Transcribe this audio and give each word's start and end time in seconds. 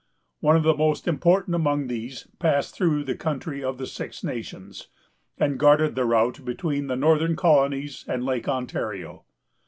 One 0.39 0.55
of 0.55 0.63
the 0.63 0.73
most 0.73 1.07
important 1.07 1.53
among 1.53 1.85
these 1.85 2.25
passed 2.39 2.73
through 2.73 3.03
the 3.03 3.13
country 3.13 3.63
of 3.63 3.77
the 3.77 3.85
Six 3.85 4.23
Nations, 4.23 4.87
and 5.37 5.59
guarded 5.59 5.93
the 5.93 6.05
route 6.05 6.43
between 6.43 6.87
the 6.87 6.95
northern 6.95 7.35
colonies 7.35 8.03
and 8.07 8.25
Lake 8.25 8.47
Ontario. 8.47 9.25